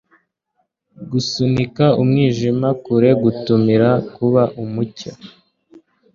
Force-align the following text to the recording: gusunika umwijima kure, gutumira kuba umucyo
gusunika 1.11 1.85
umwijima 2.01 2.69
kure, 2.83 3.09
gutumira 3.23 3.89
kuba 4.15 4.43
umucyo 4.63 5.11